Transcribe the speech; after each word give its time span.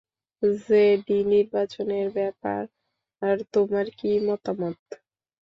JD, 0.61 1.17
নির্বাচনের 1.31 2.07
ব্যাপার 2.11 2.61
তোমার 3.53 3.85
কী 3.99 4.11
মতামত? 4.27 4.79